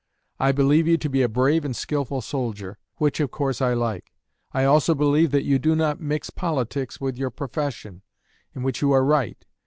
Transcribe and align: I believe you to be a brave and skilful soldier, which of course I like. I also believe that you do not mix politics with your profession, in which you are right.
I 0.39 0.51
believe 0.51 0.87
you 0.87 0.97
to 0.97 1.09
be 1.09 1.21
a 1.21 1.29
brave 1.29 1.63
and 1.63 1.75
skilful 1.75 2.21
soldier, 2.21 2.79
which 2.95 3.19
of 3.19 3.29
course 3.29 3.61
I 3.61 3.75
like. 3.75 4.15
I 4.51 4.63
also 4.63 4.95
believe 4.95 5.29
that 5.29 5.43
you 5.45 5.59
do 5.59 5.75
not 5.75 6.01
mix 6.01 6.31
politics 6.31 6.99
with 6.99 7.19
your 7.19 7.29
profession, 7.29 8.01
in 8.55 8.63
which 8.63 8.81
you 8.81 8.93
are 8.93 9.05
right. 9.05 9.45